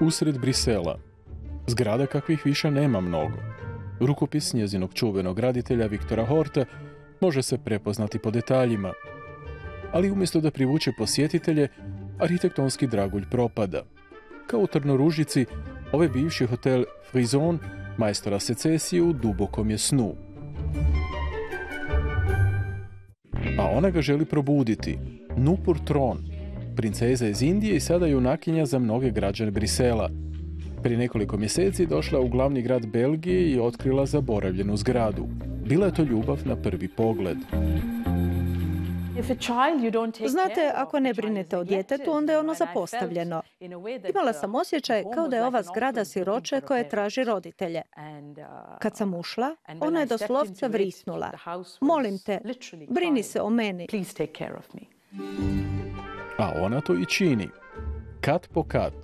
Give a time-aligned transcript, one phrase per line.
[0.00, 0.98] Usred Brisela.
[1.66, 3.36] Zgrada kakvih više nema mnogo.
[4.00, 6.64] Rukopis njezinog čuvenog graditelja Viktora Horta
[7.20, 8.92] može se prepoznati po detaljima.
[9.92, 11.68] Ali umjesto da privuče posjetitelje,
[12.18, 13.82] arhitektonski dragulj propada.
[14.46, 15.46] Kao u Trnoružici,
[15.92, 17.58] ovaj bivši hotel Frison,
[17.96, 20.14] majstora secesije u dubokom je snu.
[23.58, 24.98] A ona ga želi probuditi.
[25.36, 26.18] Nupur Tron,
[26.76, 30.10] princeza iz Indije i sada junakinja za mnoge građane Brisela.
[30.82, 35.26] Prije nekoliko mjeseci došla u glavni grad Belgije i otkrila zaboravljenu zgradu.
[35.64, 37.36] Bila je to ljubav na prvi pogled.
[40.28, 43.42] Znate, ako ne brinete o djetetu, onda je ono zapostavljeno.
[44.10, 47.82] Imala sam osjećaj kao da je ova zgrada siroče koje traži roditelje.
[48.78, 51.30] Kad sam ušla, ona je doslovce vrisnula.
[51.80, 52.40] Molim te,
[52.88, 53.86] brini se o meni.
[56.38, 57.48] A ona to i čini.
[58.20, 58.94] Kat po kat.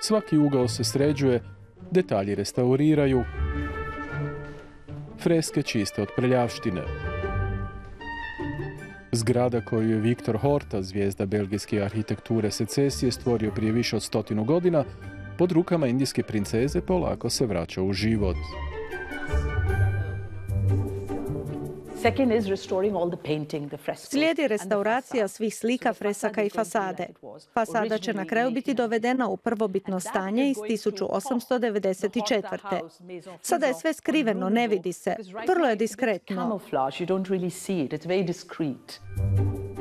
[0.00, 1.42] Svaki ugao se sređuje,
[1.90, 3.24] detalji restauriraju,
[5.22, 6.82] freske čiste od preljavštine.
[9.12, 14.84] Zgrada koju je Viktor Horta, zvijezda belgijske arhitekture secesije, stvorio prije više od stotinu godina,
[15.38, 18.36] pod rukama indijske princeze polako se vraća u život.
[23.96, 27.06] Slijedi restauracija svih slika, fresaka i fasade.
[27.54, 33.20] Fasada će na kraju biti dovedena u prvobitno stanje iz 1894.
[33.42, 35.16] Sada je sve skriveno, ne vidi se.
[35.48, 36.60] Vrlo je diskretno.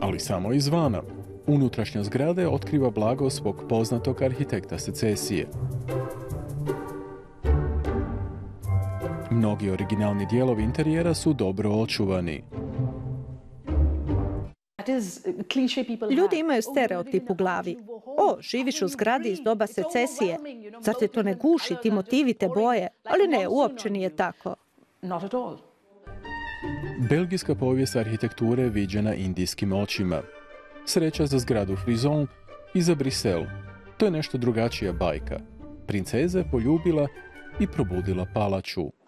[0.00, 1.02] Ali samo izvana.
[1.46, 5.46] Unutrašnja zgrade otkriva blago svog poznatog arhitekta secesije.
[9.44, 12.42] Mnogi originalni dijelovi interijera su dobro očuvani.
[16.10, 17.76] Ljudi imaju stereotip u glavi.
[18.06, 20.38] O, živiš u zgradi iz doba secesije.
[20.80, 22.88] Zar te to ne guši, ti motivi te boje?
[23.04, 24.54] Ali ne, uopće nije tako.
[27.10, 30.22] Belgijska povijest arhitekture viđena indijskim očima.
[30.86, 32.26] Sreća za zgradu Frison
[32.74, 33.44] i za Brisel.
[33.96, 35.40] To je nešto drugačija bajka.
[35.86, 37.08] Princeza je poljubila
[37.60, 39.03] i probudila palaču.